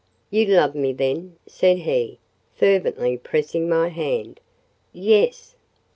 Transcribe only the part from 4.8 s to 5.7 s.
"Yes."